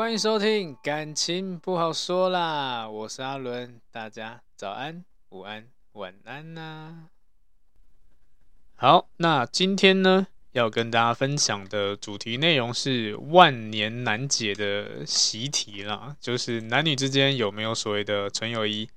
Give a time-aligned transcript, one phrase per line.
[0.00, 7.08] 欢迎收听，感情不好说啦，我是阿伦，大家早安、午安、晚安呐、
[8.76, 18.88] 好，那今天呢，要跟大家分享的主题内容是万年难解的习题啦，就是男女之间有没有所谓的纯友谊？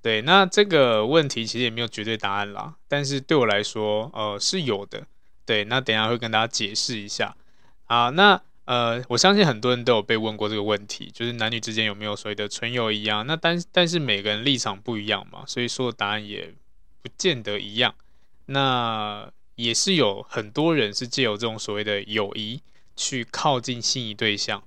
[0.00, 5.08] 对，那这个问题其实也没有绝对答案啦，但是对我来说，呃，是有的。
[5.44, 7.34] 对，那等下会跟大家解释一下。
[7.86, 8.40] 好，那。
[8.64, 13.22] 呃，我相信很多人都有被问过这个问题，就是男女之间有没有所谓的纯友谊啊？
[13.22, 16.54] 那但但是每个人立场不一样嘛，所以说答案也
[17.02, 17.92] 不见得一样。
[18.46, 22.62] 那也是有很多人是借由这种所谓的友谊
[22.94, 24.62] 去靠近心仪对象，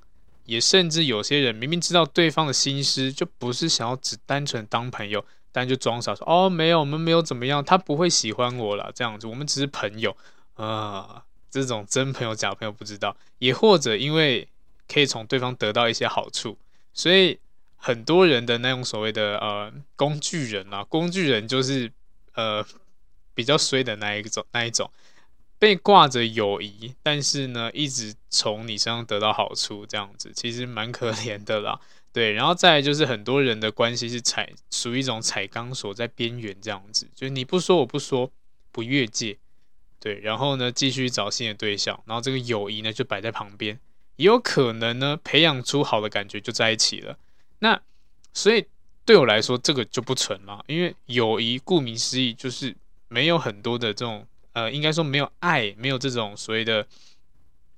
[0.46, 10.18] 也甚至有些人明明知道对方的心思，就不是想要只单纯当朋友，但就装傻说哦没有，我们没有怎么样，他不会喜欢我了，这样子，我们只是朋友
[10.56, 11.24] 啊。
[11.62, 14.48] 这种真朋友假朋友不知道，也或者因为
[14.88, 16.58] 可以从对方得到一些好处，
[16.94, 17.40] 所以
[17.76, 21.92] 很多人的那种所谓的呃工具人啊，工具人就是
[22.34, 22.66] 呃
[23.34, 24.90] 比较衰的那一种那一种，
[25.58, 31.80] 被挂着友谊，但是呢一直从你身上得到好处，这样子其实蛮可怜的啦。
[32.12, 38.32] 对，然后再来就是很多人的关系是踩属于一种踩钢索在边缘这样子，就是你不说我不说，
[38.72, 39.38] 不越界。
[40.06, 43.80] 对，然后呢，继续找新的对象，然后这个友谊呢就摆在旁边，
[44.18, 47.18] 也有可能呢培养出好的感觉就在一起了。
[47.58, 47.82] 那
[48.32, 48.68] 所以
[49.04, 52.76] 对我来说，这个就不纯了，因为友谊顾名思义就是
[53.08, 56.86] 没有很多的这种呃，应该说没有爱，没有这种所谓的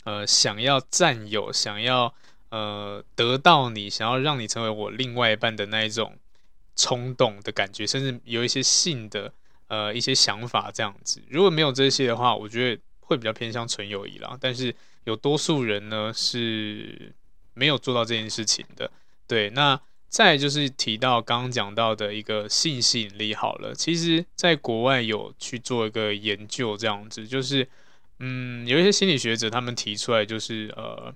[0.03, 2.13] 呃想要占有、想要
[2.49, 6.17] 呃得到你、想要让你成为我另外一半的那一种
[6.75, 9.31] 冲动的感觉，甚至有一些性的。
[9.67, 14.37] 呃，一些想法这样子，如果没有这些的话，我觉得会比较偏向纯友谊啦。
[14.39, 14.73] 但是
[15.03, 17.13] 有多数人呢是
[17.53, 18.89] 没有做到这件事情的。
[19.27, 27.67] 对，那再就是提到刚刚讲到的一个性吸引力好了，其实在国外有去做一个研究，这样子就是，
[28.19, 31.13] 嗯，有一些心理学者他们提出来就是呃，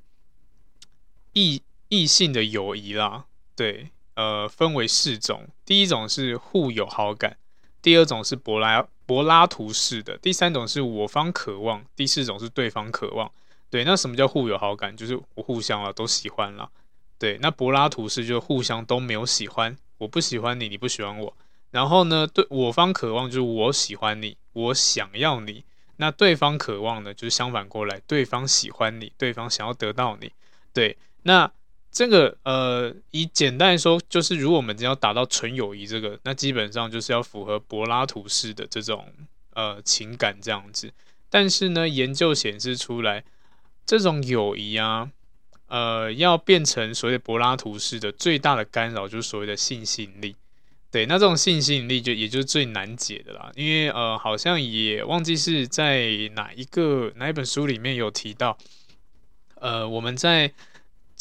[1.31, 3.25] 异异性的友谊啦，
[3.55, 7.37] 对，呃，分为四种，第一种是互有好感。
[7.81, 13.31] 第二种是柏拉柏拉图式的，第三种是我方渴望，第四种是对方渴望。
[13.69, 14.95] 对，那什么叫互有好感？
[14.95, 16.69] 就是我互相啊都喜欢了。
[17.17, 21.33] 对，那柏拉图式就互相都没有喜欢，我不喜欢你，你不喜欢我。
[21.71, 25.63] 然后呢，对我方渴望就是我喜欢你，我想要你。
[25.97, 30.31] 那对方渴望呢，就是相反过来，对方喜欢你，对方想要得到你。
[30.73, 31.51] 对，那。
[31.91, 39.11] 这个呃，以简单来说，就是如果我们只要达到纯友谊这个，那基本上就是要符合柏拉图式的这种
[39.53, 40.89] 呃情感这样子。
[41.29, 43.25] 但是呢，研究显示出来，
[43.85, 45.11] 这种友谊啊，
[45.67, 50.37] 呃，要变成所谓柏拉图式的最大的干扰，就是所谓的性吸引力。
[50.89, 58.57] 对，那这种性吸引力就也就是最难解的啦，因为呃，好像也忘记是在哪一个哪一本书里面有提到，
[59.55, 60.53] 呃，我们在。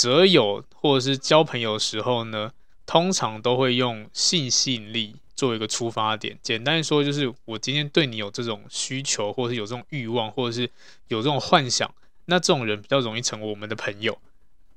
[0.00, 2.50] 择友或者是交朋友的时候呢，
[2.86, 6.38] 通常都会用性吸引力作为一个出发点。
[6.42, 10.70] 简单说，就是我今天对你有这种需求，或者是有这种欲望，或者是
[11.08, 11.94] 有这种幻想，
[12.24, 14.16] 那这种人比较容易成为我们的朋友。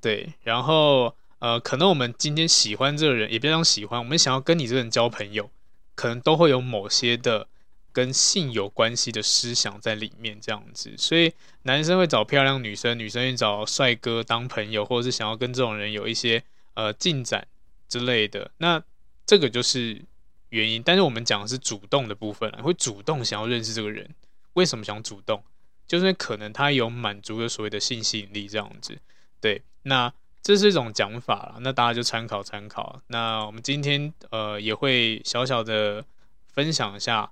[0.02, 5.50] 对，然后呃，可能我们今天喜欢这个人，也别讲喜欢，我们想要跟你这个人交朋友，
[5.96, 7.48] 可能都会有某些的。
[7.94, 11.32] 跟性有关系的思想在里面，这样子，所以
[11.62, 16.44] 男生会找漂亮女生，女生会找帅哥当朋友，或者是想要跟这种人有一些
[16.74, 17.48] 呃进展
[17.88, 18.52] 之类的。
[18.58, 18.84] 那
[19.26, 20.04] 这个就是
[20.50, 24.10] 原因，但是我们讲的是主动的部分，会主动想要认识这个人。
[24.54, 25.44] 为什么想主动？
[25.86, 28.98] 就是可能他有满足了所谓的性吸引力这样子。
[29.40, 30.12] 对，那
[30.42, 33.02] 这是一种讲法了，那大家就参考参考。
[33.08, 36.04] 那我们今天呃也会小小的
[36.48, 37.32] 分享一下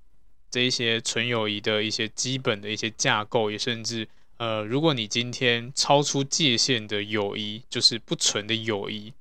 [0.52, 4.08] 这一些纯友谊的一些基本的一些架构，也甚至
[4.38, 9.14] 呃，如果你今天超出界限的友谊，就是不纯的友谊，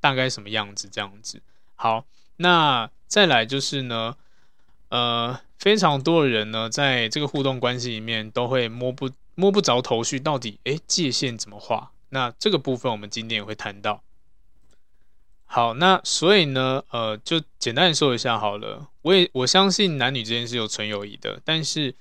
[0.00, 0.88] 大概什么样子？
[0.90, 1.42] 这样子。
[1.74, 2.04] 好，
[2.36, 4.16] 那再来就是呢，
[4.90, 11.90] 呃，非常多的人呢，在这个互动关系里面都会摸不摸不着头绪，到底诶界限怎么画？
[12.10, 14.02] 那这个部分我们今天也会谈到。
[15.50, 18.86] 好，那所以呢，呃，就简单说一下好了。
[19.00, 21.94] 我也我相信男女之间是有纯友谊的，但是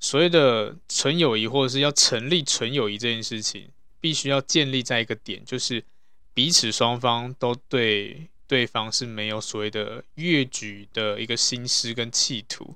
[0.00, 3.68] 所谓的纯友谊或者是要成立纯友谊这件事情，
[4.00, 5.84] 必须要建立在一个点，就是
[6.32, 12.74] 彼此双方都对对方是没有所谓的越矩的一个心思跟企图。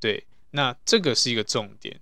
[0.00, 2.00] 对，那这个是一个重点。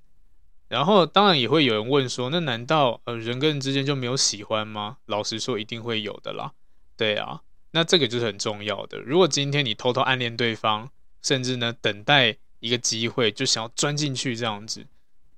[0.68, 4.96] 然后当然也会有人问说，那难道呃人跟人之间就没有喜欢吗？
[5.04, 6.52] 老实说，一定会有的啦。
[6.96, 8.98] 对啊，那这个就是很重要的。
[8.98, 10.90] 如果今天你偷偷暗恋对方，
[11.22, 14.86] 甚至呢等待一个机会就想要钻进去这样子，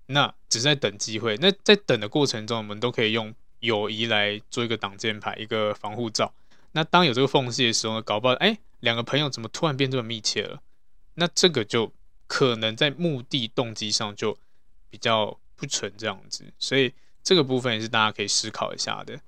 [0.06, 1.36] 那只是在等机会。
[1.38, 6.32] 那在等的过程中，我们都可以用友谊来做一个挡箭牌，一个防护罩。
[6.72, 10.62] 那当有这个缝隙的时候呢，搞不好哎两个朋友怎么突然变这么密切了？
[11.14, 11.92] 那这个就
[12.26, 14.36] 可能在目的动机上就。
[14.90, 19.20] 比较不纯这样子，所以这个部分也是大家可以思考一下的。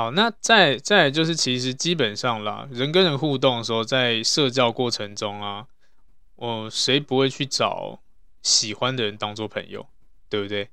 [0.00, 5.66] 好，那再再就是，其实基本上啦，人跟人互动的时候，在社交过程中啊，
[6.36, 8.00] 我谁不会去找
[8.40, 9.86] 喜欢的人当做朋友，
[10.30, 10.70] 对不对？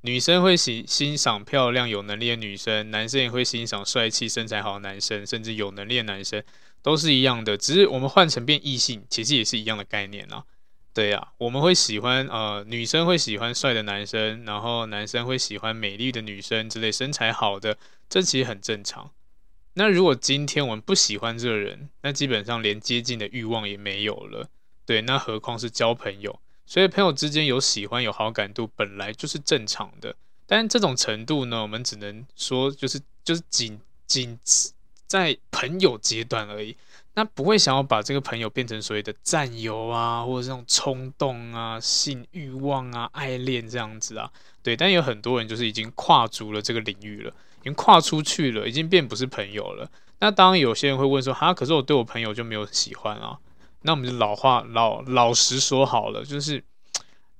[0.00, 6.42] 女生会喜欣赏漂亮有能力的女生，男生也会欣赏帅气身材好的男生，甚至有能力的男生
[6.82, 10.42] 都是一样的，只是我们换成变异性，其实也是一样的概念啊。
[10.92, 17.78] 对呀、我们会喜欢呃，女生会喜欢帅的男生，然后男生会喜欢美丽的女生之类，身材好的，
[18.08, 19.10] 这其实很正常。
[19.74, 24.48] 那如果今天我们不喜欢这个人，那基本上连接近的欲望也没有了。
[24.84, 26.40] 对，那何况是交朋友？
[26.66, 30.16] 所以朋友之间有喜欢有好感度，本来就是正常的。
[30.44, 34.36] 但这种程度呢，我们只能说就是就是仅仅
[35.06, 36.76] 在朋友阶段而已。
[37.14, 44.30] 那不会想要把这个朋友变成所谓的战友啊，或者这种冲动啊、性欲望啊、爱恋这样子啊，
[44.62, 44.76] 对。
[44.76, 47.30] 但有很多人就是已经跨足了这个领域了，
[47.60, 49.90] 已经跨出去了，已经变不是朋友了。
[50.20, 53.36] 那当然有些人会问说：“哈，可是我对我朋友就没有喜欢啊？”
[53.82, 56.62] 那我们就老话老老实说好了，就是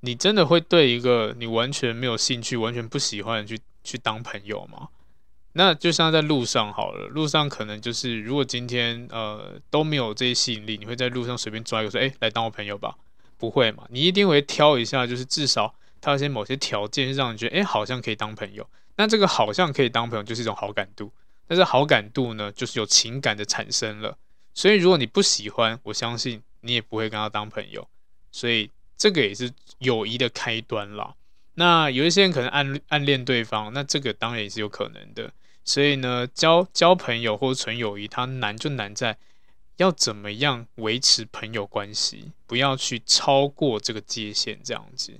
[0.01, 4.89] 你真的会对一个你完全没有兴趣、完全不喜欢去去当朋友吗？
[5.53, 12.95] 那就像在路上好了，路上可能就是，如果今天呃都没有这些吸引力，你会在路上随便抓一个说，哎，来当我朋友吧？
[13.37, 13.83] 不会嘛？
[13.89, 18.65] 你一定会挑一下，就是至少他有些某些条件让你觉得，哎，好像可以当朋友。
[18.95, 21.11] 那这个好像可以当朋友，就是一种好感度。
[21.47, 24.17] 但是好感度呢，就是有情感的产生了。
[24.53, 27.85] 所以如果你不喜欢，我相信你也不会跟他当朋友。
[28.31, 31.13] 所以这个也是友谊的开端啦。
[31.55, 35.29] 那有一些人可能暗暗恋对方，那这个当然也是有可能的。
[35.63, 39.17] 所以呢，交交朋友或者纯友谊，它难就难在
[39.77, 45.19] 要怎么样维持朋友关系，不要去超过这个界限，这样子。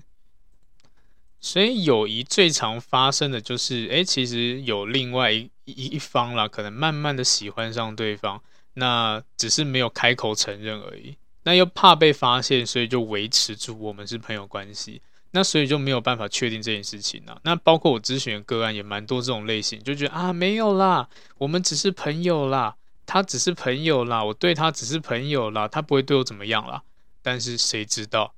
[1.39, 8.42] 所以友谊最常发生的就是，哎，其实有另外一一一方啦，可能慢慢的喜欢上对方，
[8.74, 15.01] 那只是没有开口承认而已，那又怕被发现，所以就维持住我们是朋友关系。
[15.32, 17.40] 那所以就没有办法确定这件事情了。
[17.44, 21.08] 那包括我咨询的个案也蛮多这种类型，就觉得啊没有啦，
[21.38, 26.84] 我们只是朋友啦，他只是朋友啦，我对他只是朋友啦，他不会对我怎么样啦。
[27.22, 28.34] 但是谁知道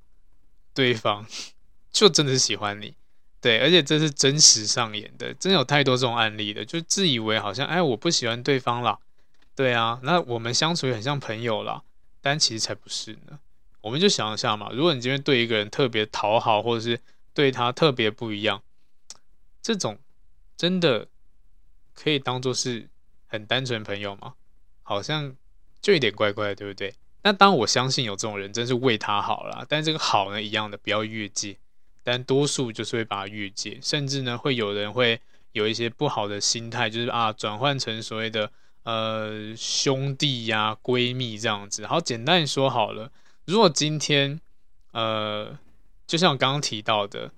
[0.72, 1.26] 对方
[1.90, 2.94] 就真的是喜欢你，
[3.40, 8.98] 对，而且这是真实上演的，真有太多这种案例的，就自以为好像哎我不喜欢对方啦，
[9.56, 11.82] 对啊，那我们相处也很像朋友啦，
[12.20, 13.38] 但其实才不是呢。
[13.84, 16.98] 我们就想一下嘛，如果你今天对一个人特别讨好，或者是
[17.34, 18.62] 对他特别不一样，
[19.60, 19.98] 这种
[20.56, 21.06] 真的
[21.92, 22.88] 可以当做是
[23.26, 24.36] 很单纯朋友吗？
[24.82, 25.36] 好像
[25.82, 26.94] 就有点怪怪，对不对？
[27.24, 29.66] 那当我相信有这种人，真是为他好啦。
[29.68, 31.58] 但这个好呢，一样的，不要越界。
[32.02, 35.20] 但多数就是会把他越界，甚至呢，会有人会
[35.52, 38.50] 有一些不好的心态，就是啊，转换成所谓的
[38.84, 41.86] 呃兄弟呀、闺蜜这样子。
[41.86, 43.12] 好，简单说好了。
[43.46, 44.40] 如果今天，
[44.92, 45.58] 呃，
[46.06, 47.30] 就像我刚刚提到的，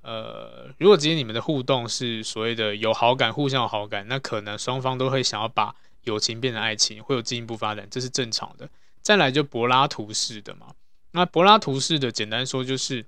[0.00, 8.68] 呃，如果今天你们的互动是所谓的有好感，互相有好感，那可能双方都会想要把友情变成爱情，会有进一步发展，这是正常的。
[9.02, 10.68] 再来就柏拉图式的嘛。
[11.10, 13.04] 那柏拉图式的，简单说就是，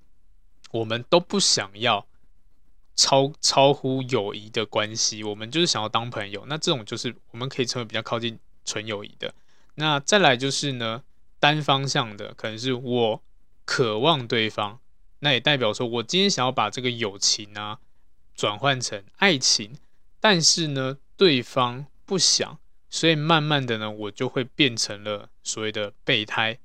[0.70, 2.06] 我们都不想要
[2.94, 6.44] 超超乎友谊的关系，我们就是想要当朋友。
[6.46, 9.32] 那这种就是我们可以称为比较靠近纯友谊的。
[9.76, 11.02] 那再来就是呢，
[11.44, 13.22] 单方向的，可能是我
[13.66, 14.80] 渴望对方，
[15.18, 17.80] 那也代表说我今天想要把这个友情啊
[18.34, 19.76] 转换成爱情，
[20.20, 22.58] 但是呢，对方不想，
[22.88, 26.58] 所以慢慢的呢，我就会变成了所谓的备胎，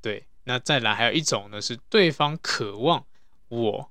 [0.00, 0.24] 对。
[0.44, 3.04] 那再来还有一种呢，是对方渴望
[3.48, 3.90] 我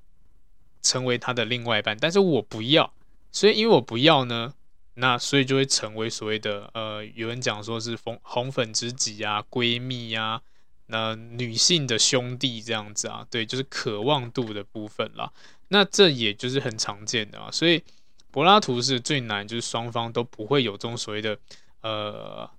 [0.81, 2.91] 成为他的另外一半，但是我不要，
[3.31, 4.55] 所以因为我不要呢，
[4.95, 10.41] 那所以就会成为所谓的呃，有人讲说是红红粉知己啊、闺蜜啊，
[10.87, 15.31] 那女性的兄弟这样子啊，对，就是渴望度的部分啦。
[15.69, 17.83] 那这也就是很常见的啊，所以
[18.31, 21.37] 柏拉图是最难，就是双方都不会有这种所谓的
[21.81, 22.49] 呃，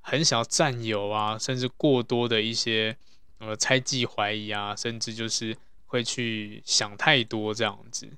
[0.00, 2.96] 很想要占有啊，甚至过多的一些。
[3.38, 8.08] 呃，猜忌、怀疑啊，甚至就是会去想太多这样子。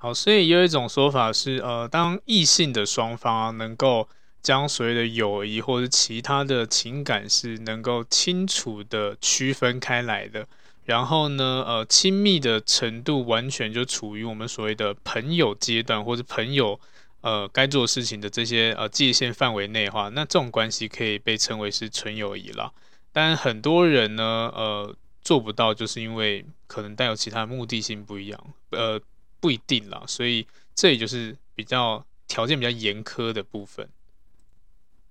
[0.00, 4.08] 好，所以有一种说法是，呃，当异性的双方，能够
[4.40, 10.46] 将所谓的友谊或者其他的情感是能够清楚的区分开来的，
[10.84, 16.78] 然后呢，呃，亲密的程度完全就处于我们所谓的朋友阶段，或者朋友
[17.22, 22.72] 呃该做事情的这些呃界限范围内的话，那这种关系可以被称为是纯友谊了。
[23.12, 28.40] 但很多人呢，呃，做不到，就是因为可能带有其他目的性不一样，
[28.70, 29.00] 呃，
[29.40, 30.02] 不一定啦。
[30.06, 33.88] 所以这也就是比较条件比较严苛的部分。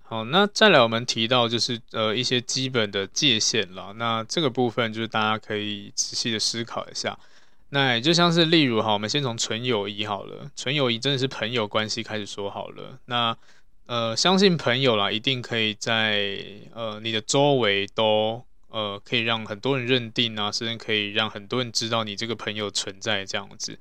[0.03, 3.93] 好，那再来我们提到就是呃一些基本的界限了。
[3.97, 7.19] 那这个部分就是大家可以仔细的思考一下。
[7.71, 12.97] 那也就像是例如哈，我们先从纯友谊好了，纯友谊真的是朋友关系开始说好了。
[13.07, 13.37] 那
[13.87, 16.39] 呃，相信朋友啦，一定可以在
[16.73, 23.77] 呃你的周围都呃可以让很多人认定啊，甚至可以让很多人知道你这个朋友存在这样子。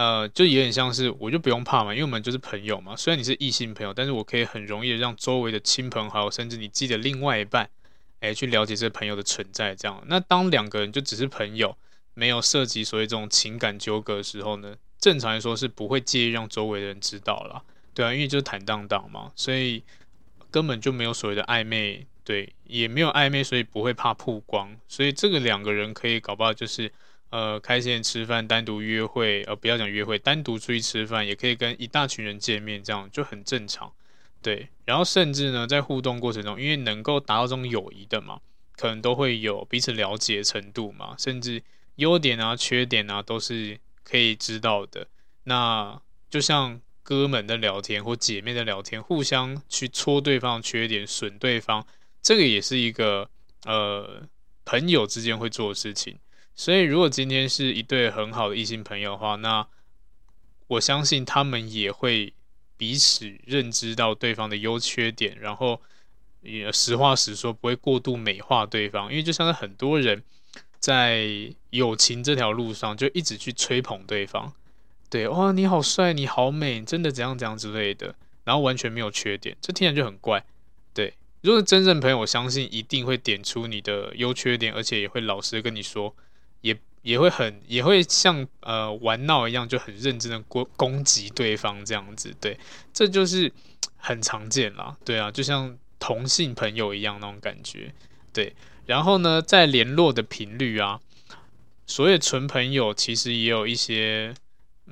[0.00, 2.96] 呃，就有点像是我就不用怕嘛，因为我们就是朋友嘛。
[2.96, 7.68] 虽然你是异性朋友，但是我可以很容易让周围的亲朋好友，甚至你自己的另外一半，
[8.20, 9.74] 哎，去了解这朋友的存在。
[9.74, 11.76] 这样，那当两个人就只是朋友，
[12.14, 17.60] 没有涉及所谓这种情感纠葛的时候呢，正常来说是不会介意让周围的人知道啦。
[17.92, 19.82] 对啊，因为就是坦荡荡嘛，所以
[20.50, 26.90] 根本就没有所谓的暧昧，对，也没有暧昧，所以不会怕曝光，所以这个两个人可以搞不好就是
[27.30, 33.92] 呃开心吃饭，单独约会，呃不要讲约会，单独出去吃饭，也可以跟一大群人见面，这样就很正常，
[34.42, 34.68] 对。
[34.84, 38.40] 然后甚至呢，在互动过程中，因为能够达到这种友谊的嘛，
[38.76, 41.62] 可能都会有彼此了解程度嘛，甚至
[41.96, 45.06] 优点啊、缺点啊都是可以知道的。
[45.44, 46.80] 那就像。
[47.02, 51.84] 哥们的聊天或姐妹的聊天，互相去戳对方缺点，损对方，
[52.22, 53.28] 这个也是一个
[53.64, 54.22] 呃
[54.64, 56.16] 朋友之间会做的事情。
[56.60, 59.66] 所以，如果今天是一对很好的异性朋友的话，那
[60.66, 62.34] 我相信他们也会
[62.76, 65.80] 彼此认知到对方的优缺点，然后
[66.42, 69.10] 也实话实说，不会过度美化对方。
[69.10, 70.22] 因为就像是很多人
[70.78, 74.52] 在友情这条路上，就一直去吹捧对方。
[75.08, 78.14] 对，哇，你好帅，你好美，真的怎样怎样之类的，
[78.44, 80.44] 然后完全没有缺点，这听起来就很怪。
[80.92, 86.14] 对，如果是真正朋友，我相信一定会点出你的优缺点，而且也会老实的跟你说，
[86.60, 92.34] 也也会很也会像呃玩闹一样，就很认真的攻攻击对方这样子。
[92.40, 92.58] 对，
[92.92, 93.52] 这就是
[93.96, 94.96] 很常见啦。
[95.04, 97.92] 对啊，就像同性朋友一样那种感觉。
[98.32, 98.54] 对，
[98.86, 101.00] 然后呢，在联络的频率啊，
[101.86, 104.34] 所谓纯朋友其实也有一些。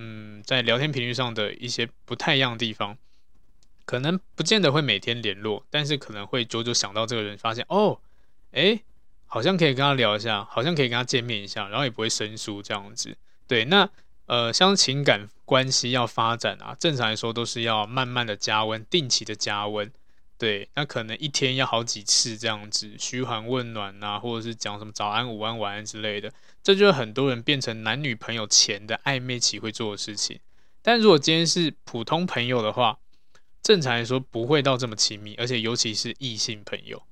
[0.01, 2.97] 嗯，在聊天频率上的一些不太一样的地方，
[3.85, 7.99] 可能不见得会每天联络，但是可能会久久想到这个人，发现哦，
[8.53, 8.85] 诶，
[9.29, 13.17] 好像可以跟他聊一下，好像可以跟他见面一下，然后也不会生疏这样子。
[13.47, 13.89] 对，那
[14.27, 19.91] 呃，像情感关系要发展啊，正常来说都是要慢慢的加温，定期的加温。
[20.37, 26.33] 对，那可能一天要好几次这样子嘘寒问暖啊，或者是讲什么早安、午安、晚安之类的，
[26.63, 30.39] 这就是很多人变成男女朋友前的暧昧期会做的事情。
[30.81, 32.99] 但如果今天是普通朋友的话，
[33.63, 37.03] 正常来说不会到这么亲密，而且尤其是异性朋友，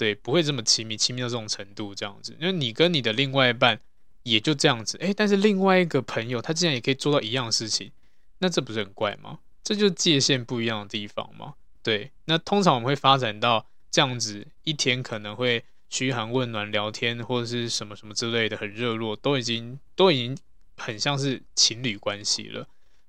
[0.00, 2.34] 对，不会这么亲密，亲密到这种程度这样子。
[2.40, 3.78] 因为你跟你的另外一半
[4.22, 7.92] 也就这样子，诶，但是另外一个朋友他竟然也可以做到一样的事情，
[8.38, 9.40] 那这不是很怪吗？
[9.62, 11.52] 这就是界限不一样的地方吗？
[11.82, 20.34] 对，那通常我们会发展到这样子，一天可能会嘘寒问暖、聊天或者是什么什么之类的，很热络，都已经都已经
[20.78, 22.66] 很像是情侣关系了。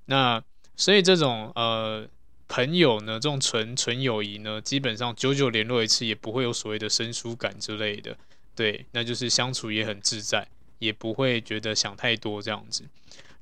[0.07, 0.43] 那
[0.75, 2.05] 所以这种呃
[2.51, 8.17] 朋友呢，这种纯纯友谊呢，基本上久久联络一次，也不会有所谓的生疏感之类的。
[8.53, 10.45] 对，那就是相处也很自在，
[10.77, 12.83] 也不会觉得想太多这样子。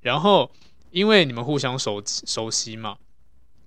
[0.02, 0.52] 然后，
[0.92, 3.00] 因为你们互相熟熟悉嘛，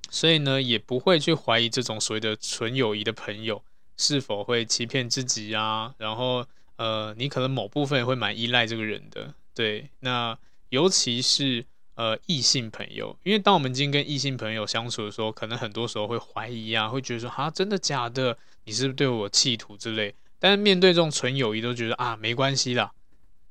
[0.09, 3.61] 所以呢，也不会去怀疑这种所谓的纯友谊的朋友
[3.97, 5.93] 是否会欺骗自己啊。
[5.99, 6.47] 然后，
[6.77, 9.35] 呃，你可能某部分也会蛮依赖这个人的。
[9.53, 18.37] 对，那尤其是呃异性朋友，因为当我们今天跟异性朋友相处的时候，可能很多时候会怀疑啊，会觉得说啊，真的假的？
[18.65, 20.15] 你是不是对我企图之类？
[20.39, 22.93] 但是面对这种纯友谊，都觉得啊，没关系啦，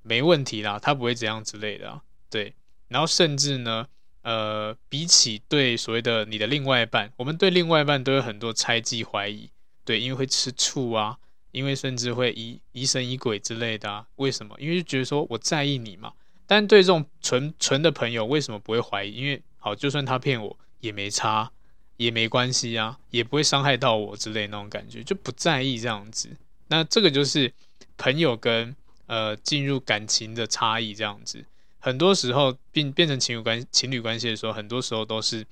[0.01, 2.01] 没问题啦，他不会怎样之类的。
[2.29, 2.53] 对，
[2.87, 3.87] 然后甚至呢，
[4.23, 9.49] 呃，比起对所谓的你的另外一半，我们对另外一半都有很多猜忌怀疑。
[9.83, 11.17] 对，因为会吃醋啊，
[11.51, 14.07] 因为甚至会疑疑神疑鬼之类的啊。
[14.15, 14.55] 为什么？
[14.59, 16.13] 因为就觉得说我在意你嘛。
[16.51, 19.13] 但对这种纯纯的朋友，为什么不会怀疑？
[19.13, 21.49] 因为好，就算他骗我也没差，
[21.95, 26.27] 也没关系啊，也不会伤害到我之类那种感觉，就不在意这样子。
[26.67, 27.53] 那这个就是
[27.97, 31.45] 朋友跟呃进入感情的差异，这样子，
[31.79, 35.47] 很多时候变变成情侣关情侣关系的时候，很多时候都是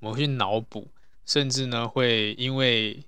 [0.00, 0.86] 我会去脑补，
[1.24, 3.02] 甚至呢会因为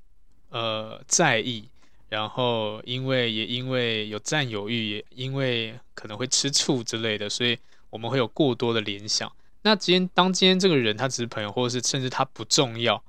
[0.49, 1.69] 呃在意，
[2.17, 7.59] 然后因为也因为有占有欲，也因为可能会吃醋之类的，所以
[7.91, 9.31] 我们会有过多的联想。
[9.61, 13.05] 那今天当今天这个人他只是朋友，或者是甚至他不重要。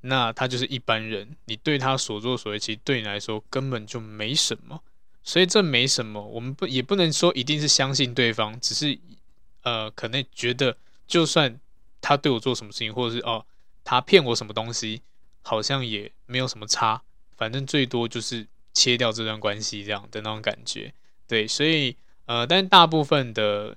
[0.00, 4.82] 那他就是一般人，你对他所作所为，其实对你来说根本就没什么，
[5.22, 8.98] 所以这没什么，我们不也不能说一定是相信对方，只是
[9.62, 11.60] 呃，可能觉得就算
[12.00, 13.46] 他对我做什么事情，或者是哦
[13.84, 15.02] 他骗我什么东西，
[15.42, 17.02] 好像也没有什么差，
[17.36, 20.92] 反正最多就是切掉这段关系这样的那种感觉，
[21.26, 21.96] 对，所以
[22.26, 23.76] 呃，但大部分的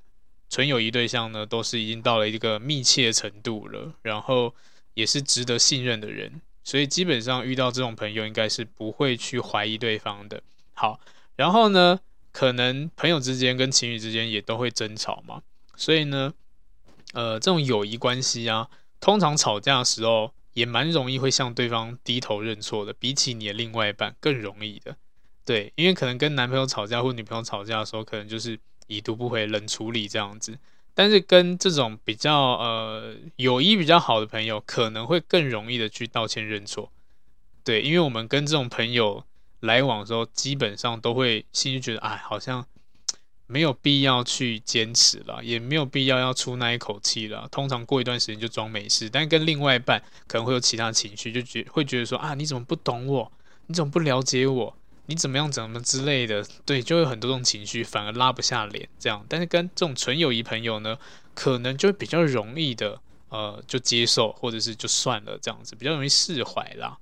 [0.49, 4.53] 纯友谊对象呢，都是已经到了一个密切程度了，然后。
[4.95, 10.41] 也是值得信任的人，所以基本上遇到这种朋友，应该是不会去怀疑对方的。
[10.71, 10.97] 好，
[11.35, 11.99] 然后呢，
[12.31, 15.41] 可能朋友之间跟情侣之间也都会争吵嘛，
[15.75, 16.33] 所以呢，
[17.11, 18.69] 呃，这种友谊关系啊，
[19.01, 24.97] 通常吵架的时候也蛮容易会向对方低头认错的，比起你的另外一半更容易的。
[25.45, 30.57] 对，因为可能跟男朋友吵架或女朋友吵架的时候，可能就是已读不回、冷处理这样子。
[30.95, 36.89] 但是跟这种比较呃友谊比较好的朋友，可能会更容易的去道歉认错，
[37.63, 39.25] 对，因为我们跟这种朋友
[39.59, 42.65] 来往的时候，基本上都会心里觉得，哎，好像
[43.47, 47.47] 没有必要去坚持了，也没有必要要出那一口气了。
[47.51, 53.31] 通常过一段时间就装没事，但跟另外一半可能会有其他情绪，就觉会觉得说啊，你怎么不懂我？
[53.67, 54.75] 你怎么不了解我？
[55.07, 59.23] 你怎么样，怎么之类的，对，就有很多种情绪，反而拉不下脸这样。
[59.29, 60.97] 但是跟这种纯友谊朋友呢，
[61.35, 66.97] 可能就比较容易的，呃，就接受，或者是就算了这样子，比较容易释怀啦。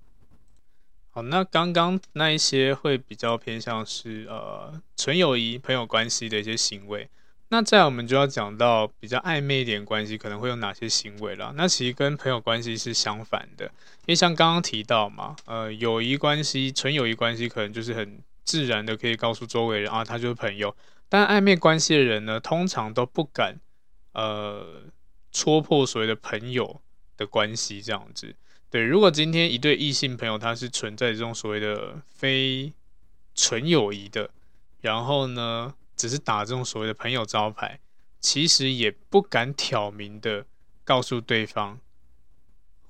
[1.15, 7.07] 好，那刚刚那一些会比较偏向是呃纯友谊朋友关系的一些行为。
[7.49, 11.53] 那再我们就要讲到比较暧昧一点关系可能会有哪些行为了。
[11.55, 20.75] 那其实跟朋友关系是相反的，因为像刚刚提到嘛，呃，友谊关系、纯友谊关系可能就是很自然的可以告诉周围人啊，他就是朋友。
[21.07, 23.55] 但暧昧关系的人呢，通常都不敢
[24.13, 24.81] 呃
[25.31, 26.81] 戳破所谓的朋友
[27.17, 28.33] 的关系这样子。
[28.73, 32.73] 对，如果今天一对异性朋友他是存在这种所谓的非
[33.35, 34.31] 纯友谊的，
[34.81, 37.79] 然后呢，只是打这种所谓的朋友招牌，
[38.19, 40.47] 其实也不敢挑明的
[40.83, 41.79] 告诉对方，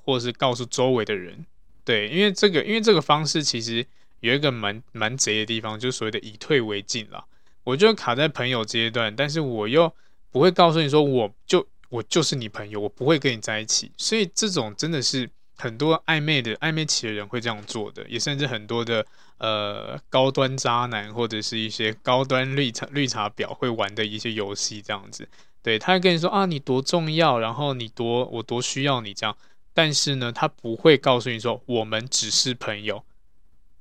[0.05, 1.45] 或是告诉周围的人，
[1.83, 3.85] 对，因为这个，因为这个方式其实
[4.21, 7.25] 有一个蛮蛮贼的地方，就是所谓的以退为进啦。
[7.65, 9.93] 我就卡在朋友阶段，但是我又
[10.31, 15.29] 不会告诉你说，我就我就是你朋友，我不会跟你在一起，所以这种真的是。
[15.55, 19.05] 很多暧昧的暧昧期的人会这样做的，也甚至很多的
[19.37, 25.27] 呃高端渣男或者是一些高端绿茶绿茶婊会玩的一些游戏这样子。
[25.61, 29.37] 对，他会跟你说啊，你多重要，然后你多我多需要你这样，
[29.73, 33.03] 但是呢，他不会告诉你说我们只是朋友。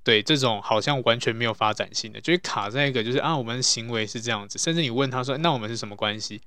[0.04, 6.40] 对，这种好像完全没有发展性的，就是卡在一个就是啊，我们的行为是这样子，甚至你问他说，那我们是什么关系？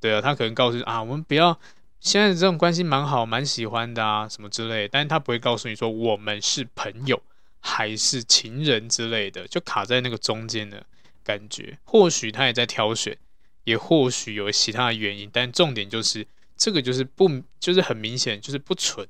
[0.00, 1.58] 对啊，他可能告诉啊，我们不要。
[2.04, 7.20] 现在这种关系蛮好，蛮喜欢的啊，什么之类，但是他不会告诉你说我们是朋友
[7.60, 10.84] 还是情人之类的，就卡在那个中间的
[11.24, 11.78] 感觉。
[11.82, 13.16] 或许他也在挑选，
[13.64, 16.26] 也或许有其他的原因，但重点就是
[16.58, 19.08] 这个就是不，就是很明显就是不纯，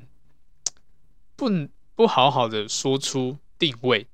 [1.34, 1.50] 不
[1.96, 4.06] 不好好的说出定位，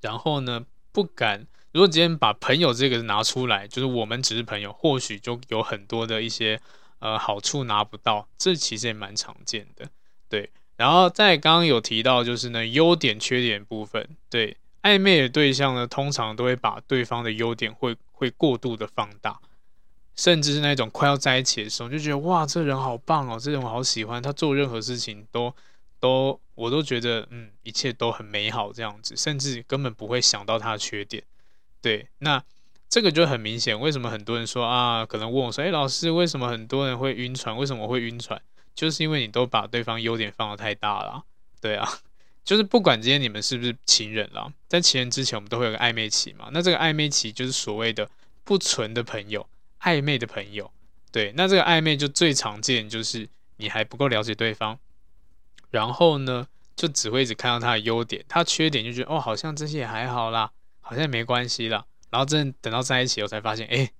[0.00, 1.46] 然后呢不敢。
[1.72, 6.58] 如果今天把朋友这个拿出来，就是我们只是朋友，或许就有很多的一些。
[7.00, 9.88] 呃，好处拿不到，这其实也蛮常见的。
[10.28, 19.40] 对，然后在刚刚有提到就是呢优点缺点部分，对，暧昧的对象呢通常都会把对方的优点会会过度的放大，
[20.16, 25.54] 甚至是那种快要在一起的时候就觉得哇这人好棒哦，这人我好喜欢，他做任何事情都
[26.00, 31.22] 都我都觉得嗯一切都很美好这样子，甚至根本不会想到他的缺点，
[31.80, 32.42] 对，那。
[32.88, 37.54] 这个就很明显，为什么很多人说啊，可能问我说，哎，老师，为什么很多人会晕船？
[37.56, 38.40] 为什么会晕船？
[38.74, 41.22] 就是因为你都把对方优点放得太大了，
[41.60, 41.86] 对啊，
[42.44, 46.48] 就是不管今天你们是不是情人了，在情人之前，我们都会有个暧昧期嘛。
[46.52, 48.08] 那这个暧昧期就是所谓的
[48.44, 49.46] 不纯的朋友，
[49.82, 50.70] 暧昧的朋友，
[51.12, 51.32] 对。
[51.36, 54.78] 那这个暧昧就最常见，就是你还不够了解对方，
[55.70, 61.84] 然后呢，就只会一直看到他的优点，他缺点就觉得哦，好像这些也还好啦，好像没关系啦。
[62.10, 63.90] 然后真等到在一起，我才发现，哎，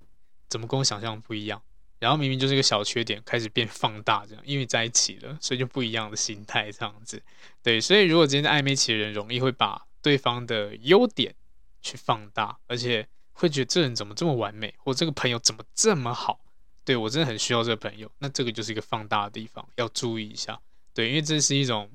[0.49, 1.63] 怎么跟我想象不一样？
[1.99, 7.21] 然后明明就是一个小缺点，开始变放大，这样，因为在一起了，所以就不一样的心态这样子。
[7.61, 11.35] 对，所以如果今天在暧昧期的人，容易会把对方的优点
[11.83, 16.41] 去放大，而且会觉得这人怎么这么完美，或这个朋友怎么这么好？
[16.85, 20.61] 对，我真的很需要这个朋友，那这个就是一个放大的地方，要注意一下。
[20.95, 21.91] 对，因为这是一种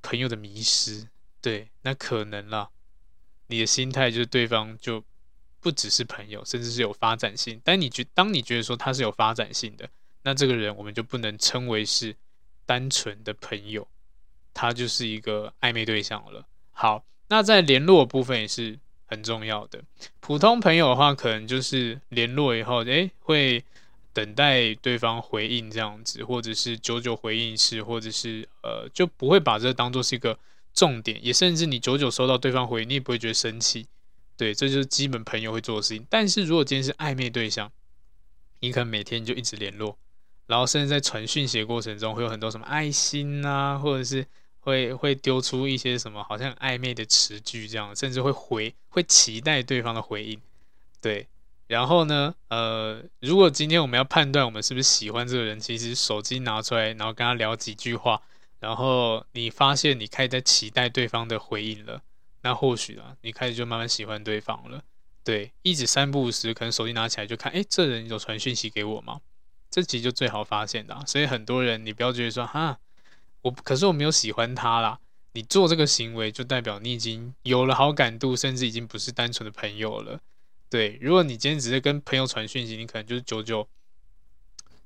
[0.00, 1.08] 朋友的迷失。
[1.40, 2.70] 对，那可能啦，
[3.48, 5.04] 你的心态就是对方就。
[5.60, 7.60] 不只是朋友，甚至是有发展性。
[7.64, 9.88] 但你觉，当你觉得说他是有发展性的，
[10.22, 12.14] 那这个人我们就不能称为是
[12.64, 13.86] 单纯的朋友，
[14.54, 16.46] 他就是一个暧昧对象了。
[16.70, 19.82] 好，那在联络部分也是很重要的。
[20.20, 23.64] 普通朋友的话，可能就是联络以后，诶，会
[24.12, 30.38] 等待对方回应这样子，或者是久久回应一次，或者是呃，就不会把这当做是一个
[30.72, 33.86] 重点，也甚至你久久收到对方回应，你也不会觉得生气。
[34.38, 36.06] 对，这就是基本朋友会做的事情。
[36.08, 37.70] 但是如果今天是暧昧对象，
[38.60, 39.98] 你可能每天就一直联络，
[40.46, 44.24] 然后甚至在传讯息的过程中会有很多什么爱心啊，或者是
[44.60, 50.40] 会会丢出一些什么好像暧昧的词句这样，甚至会回会期待对方的回应。
[51.00, 51.26] 对，
[51.66, 58.22] 然后呢，呃，如果今天我们要判断我们是不是喜欢这个人，其实手机拿出来，然后跟他聊几句话，
[58.60, 62.02] 然后你发现你开始在期待对方的回应了。
[62.42, 64.84] 那或许啊，你开始就慢慢喜欢对方了。
[65.24, 69.20] 对，一直三不五时，可能手机拿起来就看，哎，这人有传讯息给我吗？
[69.70, 71.04] 这其实就最好发现的。
[71.06, 72.78] 所以很多人，你不要觉得说，哈，
[73.42, 74.98] 我可是我没有喜欢他啦。
[75.32, 80.20] 你做这个行为，就代表你已经有了好感度，甚至已经不是单纯的朋友了。
[80.70, 83.68] 对，如果你今天只是跟朋友传讯息，你可能就是久久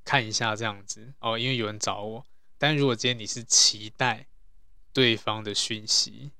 [0.05, 2.27] 看一下这样子哦，因为有人找我。
[2.59, 4.27] 但如果今天你是期待
[4.93, 6.33] 对方的讯息，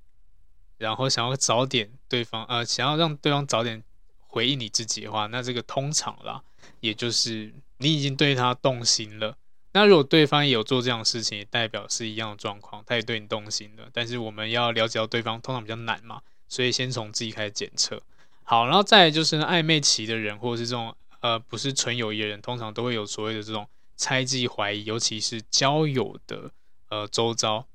[0.83, 3.81] 然后想要早点对方呃，想要让对方早点
[4.27, 6.43] 回应你自己的话，那这个通常啦，
[6.81, 9.37] 也就是你已经对他动心了。
[9.75, 13.89] 那如果对方也有做这样的事情，也代表是一样的状况，他也对你动心了。
[13.93, 18.03] 但是我们要了解到对方，通常比较难嘛，所以先从自己开始检测。
[18.43, 23.67] 好，然后再来就是暧昧期的人，或者是这种呃不是纯友谊的人，通常都会有所谓的这种
[23.97, 26.51] 猜忌怀疑，尤其是交友的
[26.89, 27.67] 呃周遭，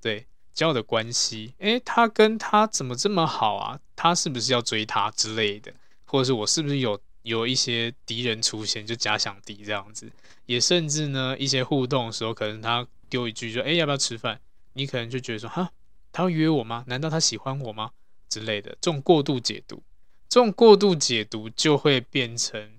[0.00, 0.26] 对。
[0.56, 3.78] 较的关系，诶，他跟他怎么这么好啊？
[3.94, 5.72] 他是不是要追他之类的？
[6.06, 10.10] 或者是我是不是有有一些敌人出现，就假想敌这样子？
[10.46, 14.40] 也甚至呢，一些互动的时候，可能他丢一句说，诶，要不要吃饭？
[14.72, 15.70] 你可能就觉得说，哈，
[16.10, 16.84] 他要约我吗？
[16.86, 17.90] 难道他喜欢我吗？
[18.30, 19.82] 之类的，这种过度解读，
[20.28, 22.72] 这种过度解读就会变成，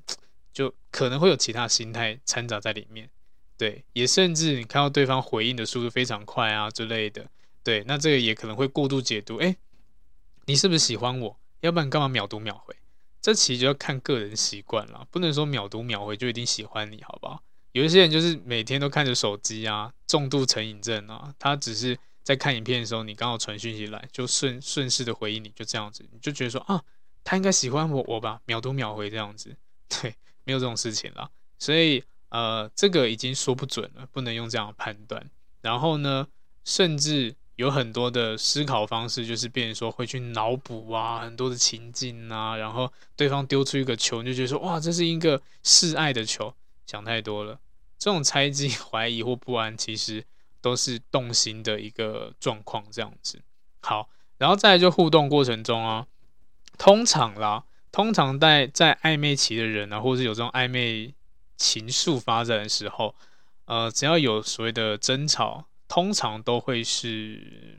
[0.51, 3.09] 就可能会有其他心态掺杂在里面。
[3.57, 7.27] 对，也甚至你看到对方回应的速度非常快啊之类的。
[7.67, 9.35] 对，那这个也可能会过度解读。
[9.39, 9.53] 哎，
[10.45, 11.37] 你是不是喜欢我？
[11.59, 12.73] 要不然干嘛秒读秒回？
[13.21, 17.43] 这其实就要看个人习惯了，不能说秒读秒回就一定喜欢你，好不好？
[17.73, 26.81] 有一些人就是每天都看着手机啊，重度成瘾症啊，他只是在看影片的时候，你刚好传讯息来，就顺顺势的回应你，就这样子，你就觉得说啊，
[27.25, 29.53] 他应该喜欢我我吧，秒读秒回这样子。
[30.01, 31.29] 对，没有这种事情了。
[31.59, 35.29] 所以呃，这个已经说不准了，不能用这样的判断。
[35.59, 36.29] 然后呢，
[36.63, 37.35] 甚至。
[37.57, 46.53] 有很多的思考方式，就是变成说会去脑补啊，很多的情境啊，然后对方丢出一个球，你就觉得说哇，这是一个示爱的球，
[46.85, 47.59] 想太多了。
[47.97, 50.23] 这种猜忌、 怀疑或不安，其实
[50.61, 53.41] 都是动心的一个状况，这样子。
[53.81, 56.05] 好，然后再来就互动过程中啊，
[56.77, 61.15] 通常啦，通常在在暧昧期的人啊，或者是有这种暧昧
[61.55, 63.15] 情愫发展的时候，
[63.65, 65.65] 呃，只要有所谓的争吵。
[65.87, 67.77] 通常都会是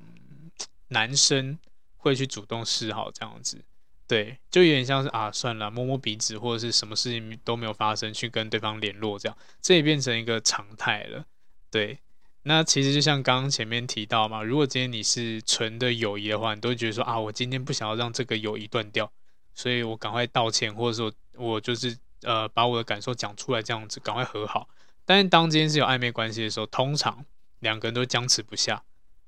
[0.89, 1.59] 男生
[1.97, 3.63] 会去主动示好这样子，
[4.07, 11.25] 对，就有点像是啊，算了，摸摸鼻子或者是什么事情都没有发生，去跟对方联络这样，这也变成一个常态了，
[11.71, 11.99] 对。
[12.45, 19.13] 那其实就像刚刚前面提到嘛，如果今天你是纯的友谊的话，你都会觉得说啊，我今天不想要让这个友谊断掉，
[19.55, 24.67] 所以我赶快道歉，或者说我就是呃把我的感受讲出来，这样子赶快和好。
[25.05, 27.23] 但是当今天是有暧昧关系的时候，通常
[27.61, 28.83] 两个人都僵持不下，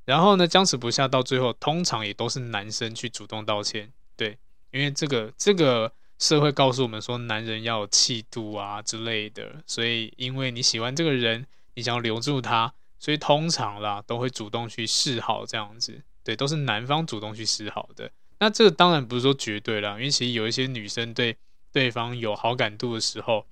[0.05, 4.39] 然后呢，僵持不下到最后，通常也都是男生去主动道歉，对，
[4.71, 12.73] 因为这个这个社会告诉我们说，男人要有气度啊之类的，所以因为你喜欢这个人，你想要留住他。
[13.03, 18.11] 所以通常啦，都会主动去示好这样子，对，都是男方主动去示好的。
[18.41, 21.35] 那这个当然不是说绝对啦，因为其实有一些女生对
[21.73, 23.47] 对方有好感度的时候，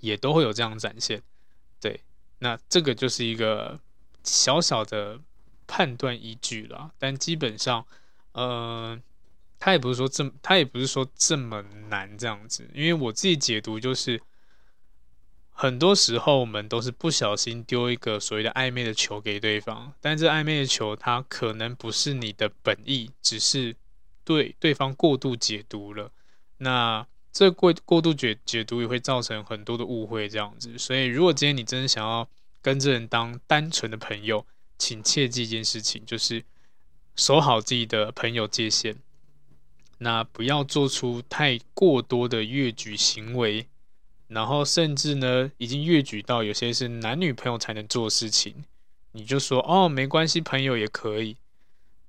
[0.00, 1.22] 也都会有这样展现。
[1.80, 2.00] 对，
[2.40, 3.78] 那这个就是一个
[4.26, 5.18] 小小的
[5.66, 6.90] 判断依据啦。
[6.98, 7.86] 但基本上，
[8.32, 9.00] 呃，
[9.58, 14.20] 他也不是说这么，他也不是说这么难这样子，因为我自己解读就是。
[15.58, 23.74] 很多时候，我们都是不小心丢一个所谓的暧昧的球给对方，但这暧昧的球，它可能不是你的本意，只是
[24.22, 26.12] 对对方过度解读了。
[26.58, 30.76] 那这过过度解解读也会造成很多的误会，这样子。
[30.76, 32.28] 所以，如果今天你真的想要
[32.66, 34.44] 跟这人当单纯的朋友，
[34.76, 36.42] 请切记一件事情，就是
[37.14, 38.96] 守好自己的朋友界限，
[39.98, 43.68] 那不要做出太过多的越举行为。
[44.26, 48.64] 然后甚至呢，已经越举到有些是男女朋友才能做事情，
[49.12, 51.36] 你就说哦，没关系，朋友也可以，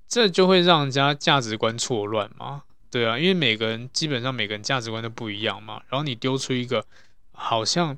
[0.08, 6.84] 这就会让人家价值观错乱嘛，对啊，因为每个人基本上每个人价值观都不一样嘛，然后你丢出一个
[7.32, 7.96] 好像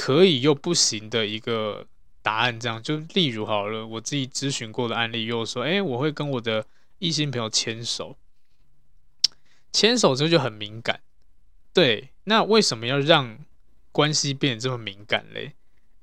[0.00, 1.86] 可以又不行的一个
[2.22, 6.64] 答案，这样就例如好了，我自己咨询过的案例又说，哎，我会跟我的
[7.00, 8.16] 异性朋友牵手，
[9.70, 11.00] 牵手之后就很敏感。
[11.74, 13.40] 对，那为什么要让
[13.92, 15.52] 关系变得这么敏感嘞？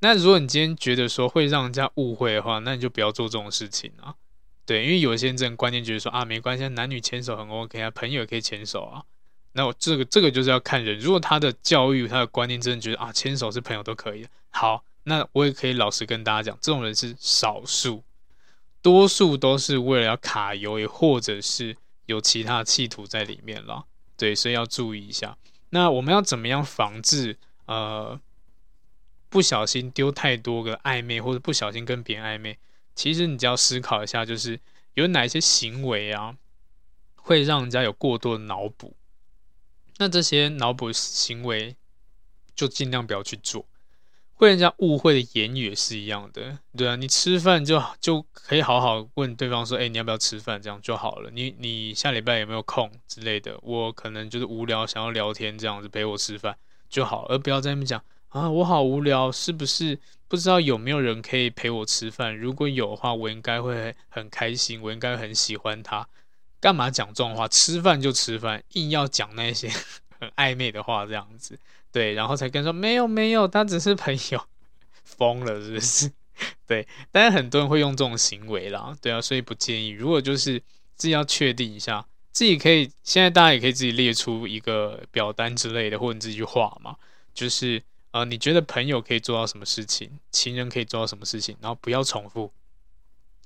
[0.01, 4.13] 那如果你今天觉得说会让人家误会的话，那你就不要做这种事情啊。
[4.67, 9.03] 对，因为有些人这种观念觉得说啊，没关系，男女牵手很 OK 啊，朋友也可以牵手啊。
[9.57, 18.03] 那我这个这个就是要看人，如果他的教育、他的观念真的觉得啊，牵手是朋友都可以的，好，那我也可以老实跟大家讲，这种人是少数，
[18.83, 23.85] 多数都是为了要卡油，也或者是有其他企图在里面了。
[24.15, 25.35] 对，所以要注意一下。
[25.71, 28.19] 那我们要怎么样防治呃
[29.27, 32.59] 不小心丢太多个暧昧，或者不小心跟别人暧昧？
[32.93, 34.59] 其实你只要思考一下，就是
[34.93, 36.37] 有哪些行为啊
[37.15, 38.95] 会让人家有过多的脑补？
[39.99, 41.75] 那这些脑补行为
[42.55, 43.65] 就尽量不要去做。
[44.33, 50.61] 会人家误会的言语也是一样的，对啊，你吃饭就就可以好好问对方说，哎，你要不要吃饭？
[50.61, 51.31] 这样就好了。
[51.31, 53.57] 你你下礼拜有没有空之类的？
[53.63, 56.55] 我可能就是无聊，想要聊天，这样子陪我吃饭
[56.87, 59.99] 就好，而不要在那边讲啊，我好无聊，是不是？
[60.27, 62.37] 不知道有没有人可以陪我吃饭？
[62.37, 66.07] 如果有的话，我应该会很开心，我应该很喜欢他。
[66.59, 67.47] 干嘛讲这种话？
[67.47, 69.69] 吃饭就吃饭，硬要讲那些
[70.19, 71.59] 很暧昧的话，这样子。
[71.91, 74.43] 对，然后才跟说没有没有，他只是朋友，
[75.03, 76.11] 疯了是不是？
[76.67, 79.89] 对，但是很多人会用这种行为啦，对啊，所以不建议。
[79.89, 80.59] 如果就是
[80.95, 86.95] 自己要确定一下，自己可以现在大家也可以自己列出一个表单之类的，或者你自己画嘛，
[87.33, 92.51] 就是呃，你觉得朋友可以做到什么事情，情人可以做到什么事情，然后不要重复，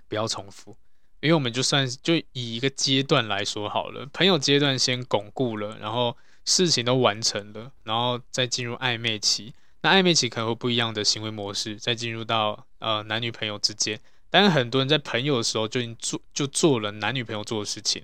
[0.10, 0.76] 不要重复，
[1.22, 6.18] 因为我们就算就以一个阶段来说好了，朋友阶段先巩固了，然后。
[6.44, 9.54] 事情都完成了，然后再进入暧昧期。
[9.82, 14.00] 那暧昧期可能会不一样的行为模式，再进入到呃男女朋友之间。
[14.32, 18.04] 但是很多人在朋友的时候就已经做就做了男女朋友做的事情。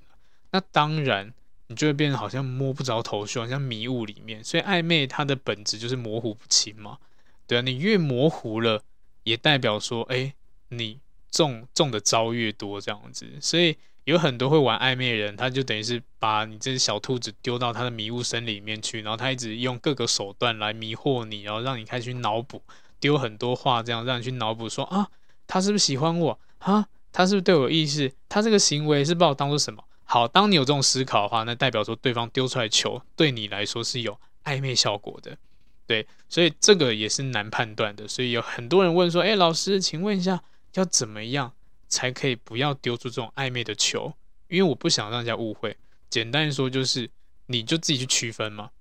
[0.51, 1.33] 那当然，
[1.65, 4.43] 你就会变得好像摸不着头绪，好像迷雾里面。
[4.43, 6.99] 所以暧昧它的本质就是模糊不清嘛。
[7.47, 8.83] 对啊，你越模糊了，
[9.23, 10.35] 也代表说，哎，
[10.69, 10.99] 你
[11.31, 13.27] 中中的招越多这样子。
[13.41, 13.77] 所以。
[14.07, 22.61] 有很多会玩暧昧的人，他就等于是把你这只小兔子丢到他的迷雾森林里面去，然后他一直用各个手段来迷惑你，然后让你开始去脑补，
[23.01, 25.09] 丢很多话，这样让你去脑补说啊，
[25.45, 26.87] 他是不是喜欢我啊？
[27.11, 28.09] 他是不是对我有意思？
[28.29, 29.83] 他这个行为是把我当做什么？
[30.05, 35.37] 好，当你有这种思考的话，那代表说对方丢出来球对你来说是有暧昧效果的，
[35.85, 38.07] 对，所以这个也是难判断的。
[38.07, 40.41] 所以有很多人问说，哎，老师，请问一下
[40.73, 41.53] 要怎么样？
[41.89, 44.13] 才可以不要丢出这种暧昧的球，
[44.49, 45.77] 因为我不想让人家误会。
[46.09, 47.09] 简单说就是，
[47.45, 48.71] 你就自己去区分嘛。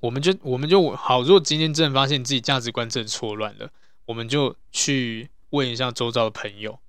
[0.00, 3.70] 我们就我们就好，如果今天真的发现你自己价值观真的错乱了，
[4.06, 6.80] 我们就去问一下周遭的朋友，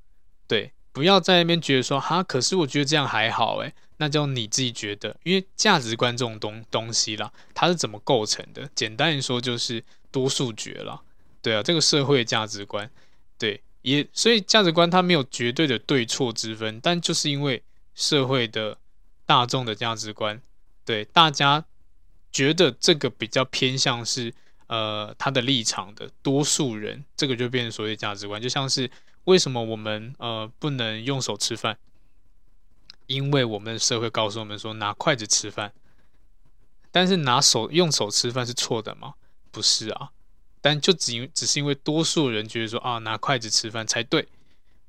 [0.47, 8.69] 对，不要在那边觉得说哈，可是我觉得这样还好诶，那叫你自己觉得，因为价值观这种东东西啦，它是怎么构成的？
[8.73, 11.01] 简单说就是多数决啦，
[11.41, 12.89] 对啊，这个社会价值观。
[13.37, 17.61] 对，也所以价值观它没有绝对的对错之分，但就是因为
[17.93, 18.75] 社会的
[19.27, 20.41] 大众的价值观，
[20.83, 21.63] 对大家
[22.31, 24.33] 觉得这个比较偏向是
[24.65, 28.89] 呃他的立场的多数人，这个就变成所谓价值观，就像是
[29.25, 31.77] 为什么我们呃不能用手吃饭？
[33.05, 35.71] 因为我们的社会告诉我们说拿筷子吃饭，
[36.91, 39.13] 但是拿手用手吃饭是错的吗？
[39.51, 40.09] 不是啊，
[40.65, 44.27] 但就只因只是因为多数人觉得说啊拿筷子吃饭才对，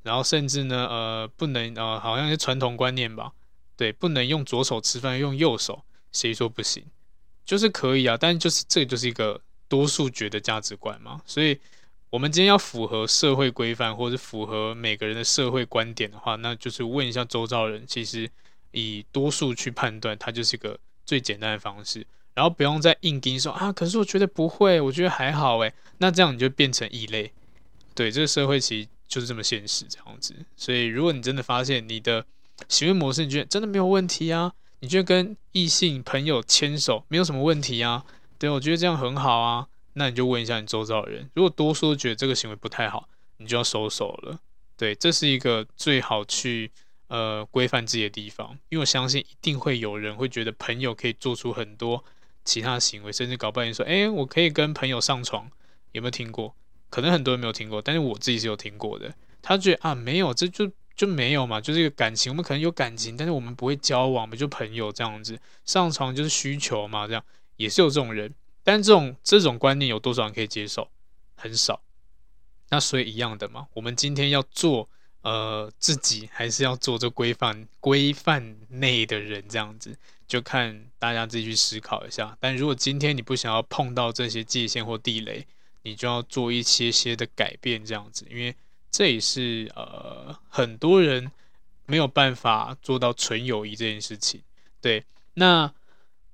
[0.03, 3.33] 然后甚至呢呃不能呃好像是传统观念吧，
[3.77, 6.83] 对，不能用左手吃饭，用右手，谁说不行？
[7.45, 11.61] 就是可以啊，但就是这就是一个多数觉得价值观嘛，所以。
[12.09, 17.85] 我们今天要符合社会规范，或者符合每个人的社会观点的话，那就是问一下周遭人。
[17.85, 18.31] 其实
[18.71, 22.07] 以多数去判断，它就是一个最简单的方式。
[22.37, 25.73] 然后不用再硬盯说啊，可是我觉得不会，我觉得还好诶。
[25.99, 27.33] 那这样你就变成异类。
[27.95, 30.35] 对，这个社会其实就是这么现实这样子。
[30.55, 32.27] 所以如果你真的发现你的
[32.69, 38.05] 行为模式，你觉得真的没有问题啊，你觉得跟异性朋友牵手没有什么问题啊，
[38.39, 39.67] 对，我觉得这样很好啊。
[39.95, 44.39] 那你就问一下你周遭的人，如果多数都觉得这个行为不太好，你就要收手了。
[44.77, 46.71] 对，这是一个最好去
[47.09, 52.05] 呃规范自己的地方，因为我相信一定会有人会觉得朋友可以做出很多
[52.47, 55.51] 其他行为，甚至搞半天说，诶，我可以跟朋友上床，
[55.93, 56.55] 有没有听过？
[56.89, 59.13] 可能很多人没有听过，但是我自己是有听过的。
[59.43, 67.23] 他觉得啊，没有，这就就没有嘛，就是一个感情，我们可能有感情，但是我们不会交往，我们就朋友这样子，上床就是需求嘛，这样
[67.57, 68.33] 也是有这种人。
[68.63, 70.89] 但这种这种观念有多少人可以接受？
[71.35, 71.83] 很少。
[72.71, 74.89] 那所以一样的嘛，我们今天要做
[75.27, 82.37] 呃自己，还是要做这规范规范内的人这样子，就看大家自己去思考一下。
[82.39, 85.45] 但如果今天你不想要碰到这些界限或地雷，
[85.83, 88.55] 你就要做一些些的改变这样子，因为
[88.91, 91.33] 这也是呃很多人
[91.87, 94.41] 没有办法做到纯友谊这件事情。
[94.81, 95.73] 对，那。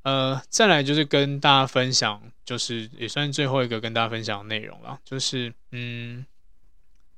[0.04, 6.26] 呃，再来就是跟大家分享，就是也算是最后一个跟大家分享的内容了，就是嗯，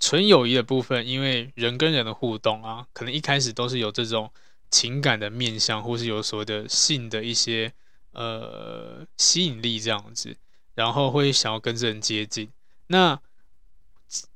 [0.05, 4.31] 纯友谊的部分，因为人跟人的互动啊，可能一开始都是有这种
[4.71, 7.73] 情感的面向，或是有所谓的性的一些
[8.13, 10.37] 呃吸引力这样子，
[10.75, 12.51] 然后会想要跟这人接近，
[12.89, 13.19] 那。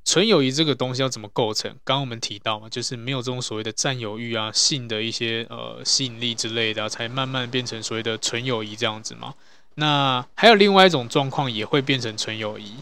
[0.04, 1.70] 纯友谊这个东西要怎么构成？
[1.84, 9.34] 刚刚我们提到嘛，就是没有这种所谓的占有欲啊、性的一些呃吸引力之类的，才慢慢变成所谓的纯友谊这样子嘛。
[9.74, 12.76] 那还有另外一种状况也会变成纯友谊，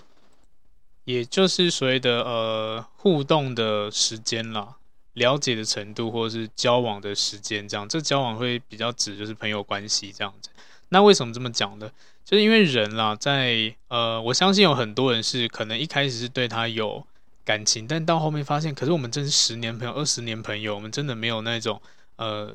[1.07, 4.75] 也就是所谓的呃互动的时间啦、
[5.15, 7.89] 了解的程度或者是交往的时间这样。
[7.89, 10.51] 这交往会比较指就是朋友关系这样子。
[10.89, 11.91] 那为什么这么讲呢？
[12.25, 17.07] 就是因为人啦，在呃，我相信有很多人是可能一开始是对他有
[17.45, 21.81] 感情，但到后面发现，可是我们真是十年朋友、二十年朋友，我们真的没有那种
[22.17, 22.53] 呃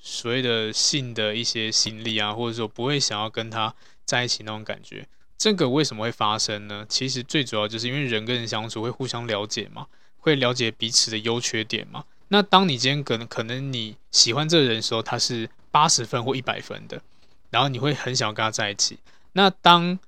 [0.00, 3.72] 所谓的性的一些吸引力啊，或者说不会想要跟他
[4.04, 5.06] 在一起那种感觉。
[5.38, 6.86] 这个为什么会发生呢？
[6.88, 9.86] 其实最主要就是因为人跟人相处会互相了解嘛，
[10.18, 12.04] 会了解彼此的优缺点嘛。
[12.28, 17.02] 那当你今天可能可能你喜欢这个人的时候，他是八十分或一百分的。
[17.50, 18.98] 然后你会很想跟他在一起。
[19.34, 19.98] 那当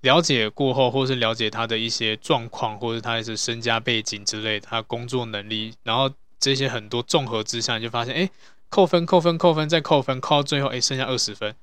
[0.00, 6.10] 了解过后，或是了解他的一些状况，或者他的身家背景之类的，他工作能力，然后
[6.40, 8.30] 这些很多综合之下，你就发现，哎，
[8.70, 11.54] 扣分，扣分，扣分，再扣分，扣到最后，哎，剩下二十分，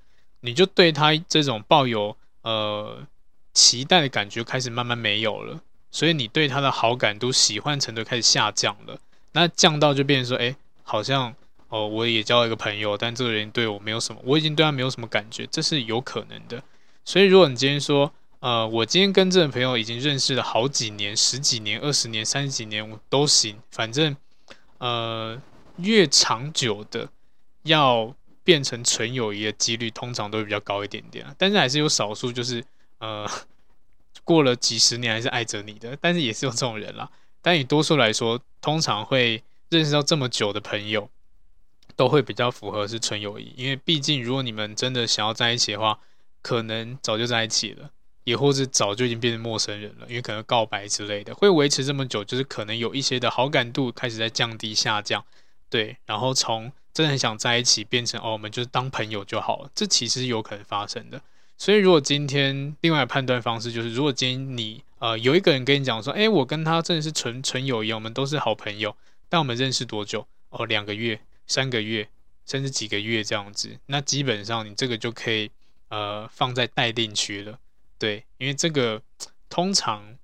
[0.41, 3.06] 你就对他这种抱有呃
[3.53, 5.60] 期待的感觉开始慢慢没有了，
[5.91, 8.99] 所以你对他的好感度、喜欢程度开始下降了。
[9.32, 11.34] 那降到就变成说，哎，好像。
[11.69, 16.62] 哦，我也交了一个朋友，但这个人对我没有什么，我已经对他没有什么感觉，这是有可能的。
[17.03, 24.15] 所以，如果你今天说，呃，我今天跟这个朋友已经认识了好几年、十几年、二十年、三十几年，我都行，反正，
[24.77, 25.41] 呃，
[25.77, 27.10] 越长久的
[27.63, 31.25] 要变成纯友谊的几率，通常都会比较高一点点。
[31.38, 32.63] 但是还是有少数，就是
[32.99, 33.29] 呃，
[34.23, 37.10] 过了几十年还是爱着你的，但是也是有这种人啦。
[37.41, 41.09] 但以多数来说，通常会认识到这么久的朋友。
[41.95, 45.99] 都会比较符合是纯友谊，因为毕竟如果你们真的想要在一起的话，
[46.41, 47.91] 可能早就在一起了，
[48.24, 55.24] 也或者早就已经变成陌生人了，因为可能告白之类的会维持这么久，就是可能有一些的好感度开始在降低下降，
[55.74, 61.19] 对，然后从真的很想在一起变成哦，我们就是当朋友就好了，这其实有可能发生的。
[61.57, 68.95] 所以如果今天另外判断方式就是，如果今天你呃有一个人跟你讲说，诶，我跟他真的是纯纯友谊，我们都是好朋友，
[69.28, 70.28] 但我们认识多久？
[70.49, 71.19] 哦，两个月。
[71.45, 72.07] 三个月，
[72.45, 75.51] 甚至几个月这样子，那基本上你这个就可以
[75.89, 77.59] 呃放在待定区了，
[77.99, 79.01] 对，因为这个
[79.49, 80.17] 通常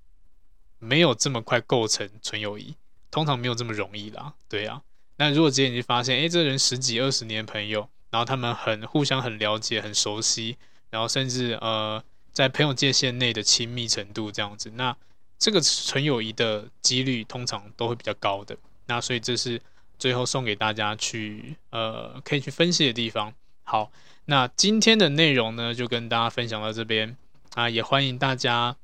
[0.78, 2.74] 没有这么快构成纯友谊，
[3.12, 4.34] 通常没有这么容易啦。
[4.48, 4.82] 对啊，
[5.20, 10.56] 那如果直接你发现，哎，这人十几二十年朋友，然后他们很互相很了解、很熟悉，
[10.90, 12.02] 然后甚至呃
[12.32, 14.96] 在朋友界限内的亲密程度这样子，那
[15.38, 18.56] 这个纯友谊的几率通常都会比较高的。
[18.86, 19.62] 那所以这是
[19.98, 23.34] 最后送给大家去呃可以去分析的地方。
[23.66, 23.92] 好，
[24.24, 27.18] 那今天的内容呢就跟大家分享到这边
[27.56, 28.78] 啊，也欢迎大家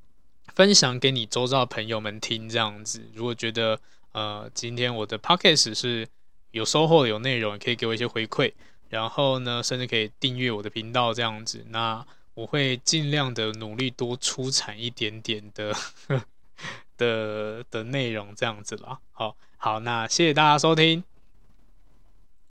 [0.54, 2.50] 分享给你周遭的朋友们听。
[2.50, 3.80] 这样子，如果觉得
[4.12, 6.06] 呃今天我的 podcast 是
[6.56, 8.54] 有收获、有内容，也可以给我一些回馈。
[8.88, 11.66] 然后呢，甚至可以订阅我的频道这样子。
[11.70, 15.76] 那我会尽量的努力多出产一点点的
[16.96, 18.98] 的的内容这样子啦。
[19.12, 21.15] 好好，那谢谢大家收听。